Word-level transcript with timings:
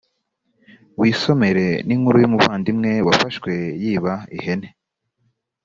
wisomere 0.99 1.67
n’ 1.87 1.89
inkuru 1.95 2.17
y 2.23 2.27
umuvandimwe 2.29 2.91
wafashwe 3.07 3.51
yiba 3.83 4.13
ihene 4.37 4.69